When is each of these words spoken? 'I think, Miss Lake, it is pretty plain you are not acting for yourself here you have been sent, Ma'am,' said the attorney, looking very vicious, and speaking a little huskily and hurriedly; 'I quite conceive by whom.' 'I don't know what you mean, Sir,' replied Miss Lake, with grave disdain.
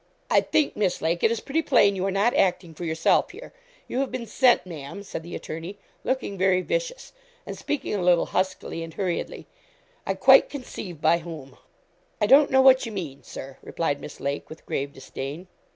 'I 0.31 0.41
think, 0.41 0.75
Miss 0.75 0.99
Lake, 0.99 1.21
it 1.21 1.29
is 1.29 1.41
pretty 1.41 1.61
plain 1.61 1.95
you 1.95 2.03
are 2.07 2.09
not 2.09 2.33
acting 2.33 2.73
for 2.73 2.85
yourself 2.85 3.29
here 3.29 3.53
you 3.87 3.99
have 3.99 4.11
been 4.11 4.25
sent, 4.25 4.65
Ma'am,' 4.65 5.03
said 5.03 5.21
the 5.21 5.35
attorney, 5.35 5.77
looking 6.03 6.39
very 6.39 6.61
vicious, 6.63 7.13
and 7.45 7.55
speaking 7.55 7.93
a 7.93 8.01
little 8.01 8.25
huskily 8.25 8.81
and 8.81 8.95
hurriedly; 8.95 9.45
'I 10.07 10.15
quite 10.15 10.49
conceive 10.49 11.01
by 11.01 11.19
whom.' 11.19 11.55
'I 12.19 12.25
don't 12.25 12.49
know 12.49 12.63
what 12.63 12.87
you 12.87 12.91
mean, 12.91 13.21
Sir,' 13.21 13.57
replied 13.61 14.01
Miss 14.01 14.19
Lake, 14.19 14.49
with 14.49 14.65
grave 14.65 14.91
disdain. 14.91 15.45